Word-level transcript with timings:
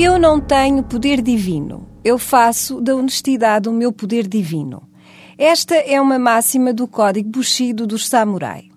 Eu 0.00 0.16
não 0.16 0.38
tenho 0.38 0.84
poder 0.84 1.20
divino. 1.20 1.88
Eu 2.04 2.20
faço 2.20 2.80
da 2.80 2.94
honestidade 2.94 3.68
o 3.68 3.72
meu 3.72 3.92
poder 3.92 4.28
divino. 4.28 4.88
Esta 5.36 5.74
é 5.74 6.00
uma 6.00 6.20
máxima 6.20 6.72
do 6.72 6.86
Código 6.86 7.28
Bushido 7.28 7.84
dos 7.84 8.06
Samurai. 8.06 8.68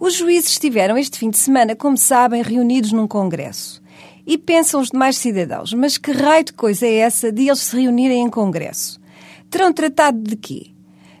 Os 0.00 0.14
juízes 0.14 0.52
estiveram 0.52 0.96
este 0.96 1.18
fim 1.18 1.28
de 1.28 1.36
semana, 1.36 1.76
como 1.76 1.98
sabem, 1.98 2.40
reunidos 2.40 2.92
num 2.92 3.06
congresso. 3.06 3.82
E 4.26 4.38
pensam 4.38 4.80
os 4.80 4.88
demais 4.88 5.18
cidadãos, 5.18 5.74
mas 5.74 5.98
que 5.98 6.12
raio 6.12 6.44
de 6.44 6.54
coisa 6.54 6.86
é 6.86 6.94
essa 6.94 7.30
de 7.30 7.42
eles 7.42 7.58
se 7.58 7.76
reunirem 7.76 8.22
em 8.22 8.30
congresso? 8.30 8.98
Terão 9.50 9.70
tratado 9.70 10.18
de 10.18 10.34
quê? 10.34 10.68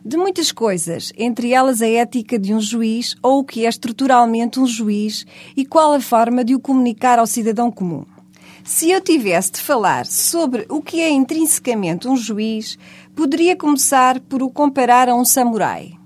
De 0.02 0.16
muitas 0.16 0.50
coisas, 0.50 1.12
entre 1.18 1.52
elas 1.52 1.82
a 1.82 1.86
ética 1.86 2.38
de 2.38 2.54
um 2.54 2.60
juiz 2.62 3.14
ou 3.22 3.40
o 3.40 3.44
que 3.44 3.66
é 3.66 3.68
estruturalmente 3.68 4.58
um 4.58 4.66
juiz 4.66 5.26
e 5.54 5.66
qual 5.66 5.92
a 5.92 6.00
forma 6.00 6.42
de 6.42 6.54
o 6.54 6.60
comunicar 6.60 7.18
ao 7.18 7.26
cidadão 7.26 7.70
comum. 7.70 8.06
Se 8.64 8.90
eu 8.90 9.00
tivesse 9.00 9.52
de 9.52 9.60
falar 9.60 10.06
sobre 10.06 10.66
o 10.68 10.82
que 10.82 11.00
é 11.00 11.10
intrinsecamente 11.10 12.06
um 12.06 12.16
juiz, 12.16 12.78
poderia 13.14 13.56
começar 13.56 14.20
por 14.20 14.42
o 14.42 14.50
comparar 14.50 15.08
a 15.08 15.14
um 15.14 15.24
samurai. 15.24 15.98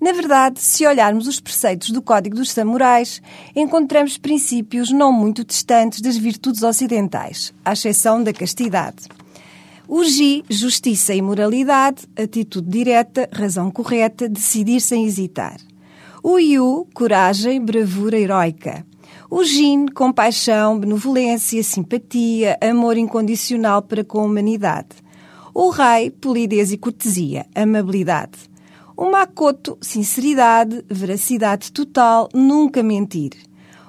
Na 0.00 0.12
verdade, 0.12 0.60
se 0.62 0.86
olharmos 0.86 1.28
os 1.28 1.40
preceitos 1.40 1.90
do 1.90 2.00
Código 2.00 2.34
dos 2.34 2.50
Samurais, 2.50 3.20
encontramos 3.54 4.16
princípios 4.16 4.90
não 4.90 5.12
muito 5.12 5.44
distantes 5.44 6.00
das 6.00 6.16
virtudes 6.16 6.62
ocidentais, 6.62 7.52
à 7.62 7.74
exceção 7.74 8.22
da 8.22 8.32
castidade. 8.32 9.08
O 9.86 10.02
Ji, 10.02 10.42
justiça 10.48 11.12
e 11.12 11.20
moralidade, 11.20 12.06
atitude 12.16 12.70
direta, 12.70 13.28
razão 13.30 13.70
correta, 13.70 14.26
decidir 14.26 14.80
sem 14.80 15.04
hesitar. 15.04 15.58
O 16.22 16.38
Yu, 16.38 16.86
coragem, 16.94 17.60
bravura 17.60 18.18
heroica. 18.18 18.86
O 19.28 19.44
Jin, 19.44 19.86
compaixão, 19.86 20.78
benevolência, 20.78 21.62
simpatia, 21.62 22.56
amor 22.60 22.96
incondicional 22.96 23.82
para 23.82 24.04
com 24.04 24.20
a 24.20 24.24
humanidade. 24.24 24.88
O 25.52 25.70
Rei, 25.70 26.10
polidez 26.10 26.72
e 26.72 26.78
cortesia, 26.78 27.46
amabilidade. 27.54 28.38
O 28.96 29.10
Makoto, 29.10 29.76
sinceridade, 29.80 30.84
veracidade 30.88 31.72
total, 31.72 32.28
nunca 32.32 32.82
mentir. 32.82 33.32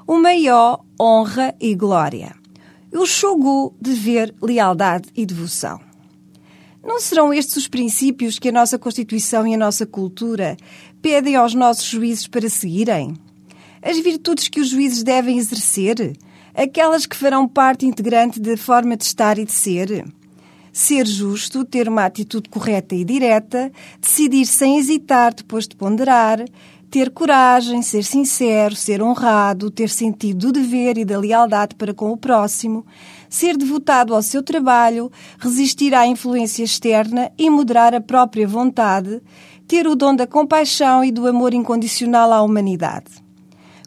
O 0.08 0.18
Maió, 0.18 0.80
honra 1.00 1.54
e 1.60 1.76
glória. 1.76 2.36
O 2.94 3.06
Shogu, 3.06 3.76
dever, 3.80 4.34
lealdade 4.42 5.10
e 5.16 5.26
devoção. 5.26 5.80
Não 6.84 7.00
serão 7.00 7.34
estes 7.34 7.58
os 7.58 7.68
princípios 7.68 8.40
que 8.40 8.50
a 8.50 8.52
nossa 8.52 8.78
Constituição 8.80 9.48
e 9.48 9.54
a 9.54 9.58
nossa 9.58 9.86
cultura 9.86 10.58
pedem 11.02 11.36
aos 11.36 11.54
nossos 11.54 11.86
juízes 11.86 12.28
para 12.28 12.50
seguirem? 12.50 13.14
As 13.84 13.98
virtudes 13.98 14.48
que 14.48 14.62
os 14.62 14.70
juízes 14.70 15.02
devem 15.02 15.40
exercer? 15.40 16.16
Aquelas 16.54 17.08
que 17.08 17.16
farão 17.16 17.48
parte 17.48 17.84
integrante 17.84 18.40
da 18.40 18.56
forma 18.56 18.96
de 18.96 19.04
estar 19.04 19.40
e 19.40 19.46
de 19.46 19.52
ser? 19.52 20.06
Ser 20.72 21.08
justo, 21.08 21.66
ter 21.66 21.90
uma 21.90 22.06
atitude 22.06 22.48
correta 22.48 22.94
e 22.94 23.04
direta, 23.04 23.72
decidir 24.00 24.46
sem 24.46 24.78
hesitar 24.78 25.34
depois 25.34 25.68
de 25.68 25.76
ponderar, 25.76 26.46
ter 26.92 27.10
coragem, 27.10 27.82
ser 27.82 28.04
sincero, 28.04 28.76
ser 28.76 29.02
honrado, 29.02 29.72
ter 29.72 29.90
sentido 29.90 30.48
do 30.48 30.52
dever 30.52 31.00
e 31.00 31.06
da 31.06 31.18
lealdade 31.18 31.74
para 31.74 31.94
com 31.94 32.12
o 32.12 32.18
próximo, 32.18 32.86
ser 33.28 33.58
devotado 33.58 34.14
ao 34.14 34.22
seu 34.22 34.44
trabalho, 34.44 35.12
resistir 35.40 35.96
à 35.96 36.06
influência 36.06 36.64
externa 36.64 37.32
e 37.36 37.50
moderar 37.50 37.96
a 37.96 38.02
própria 38.02 38.48
vontade, 38.48 39.22
ter 39.68 39.88
o 39.88 39.96
dom 39.96 40.16
da 40.16 40.28
compaixão 40.28 41.04
e 41.04 41.12
do 41.12 41.26
amor 41.26 41.52
incondicional 41.52 42.32
à 42.32 42.44
humanidade. 42.44 43.31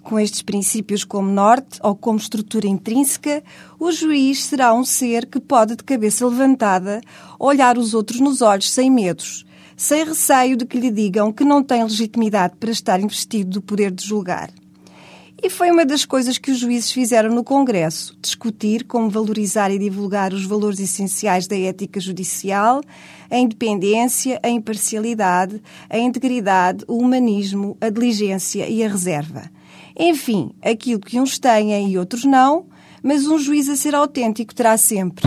Com 0.05 0.21
estes 0.21 0.43
princípios 0.43 1.03
como 1.03 1.31
norte 1.31 1.81
ou 1.83 1.97
como 1.97 2.19
estrutura 2.19 2.67
intrínseca, 2.67 3.43
o 3.81 3.91
juiz 3.91 4.45
será 4.45 4.75
um 4.75 4.85
ser 4.85 5.25
que 5.25 5.41
pode, 5.41 5.77
de 5.77 5.83
cabeça 5.83 6.27
levantada, 6.27 7.01
olhar 7.41 7.79
os 7.79 7.95
outros 7.95 8.21
nos 8.21 8.43
olhos 8.43 8.71
sem 8.71 8.91
medos, 8.91 9.47
sem 9.75 10.05
receio 10.05 10.59
de 10.59 10.67
que 10.67 10.79
lhe 10.79 10.91
digam 10.91 11.33
que 11.33 11.43
não 11.43 11.63
tem 11.63 11.83
legitimidade 11.83 12.55
para 12.61 12.71
estar 12.71 13.01
investido 13.01 13.53
do 13.53 13.63
poder 13.63 13.91
de 13.91 14.07
julgar. 14.07 14.51
E 15.43 15.49
foi 15.49 15.71
uma 15.71 15.87
das 15.87 16.05
coisas 16.05 16.37
que 16.37 16.51
os 16.51 16.59
juízes 16.59 16.93
fizeram 16.93 17.35
no 17.35 17.43
Congresso: 17.43 18.15
discutir 18.21 18.85
como 18.85 19.09
valorizar 19.09 19.71
e 19.71 19.79
divulgar 19.79 20.35
os 20.35 20.45
valores 20.45 20.81
essenciais 20.81 21.47
da 21.47 21.59
ética 21.59 21.99
judicial, 21.99 22.83
a 23.31 23.39
independência, 23.39 24.39
a 24.43 24.51
imparcialidade, 24.51 25.63
a 25.89 25.99
integridade, 25.99 26.85
o 26.87 26.99
humanismo, 26.99 27.75
a 27.81 27.89
diligência 27.89 28.69
e 28.69 28.85
a 28.85 28.89
reserva. 28.89 29.54
Enfim, 29.99 30.51
aquilo 30.63 31.01
que 31.01 31.21
uns 31.21 31.39
têm 31.39 31.91
e 31.91 31.99
outros 31.99 32.25
não, 32.25 32.67
mas 33.03 33.27
um 33.27 33.39
juiz 33.39 33.69
a 33.69 33.77
ser 33.77 33.95
autêntico 33.95 34.55
terá 34.55 34.77
sempre. 34.77 35.25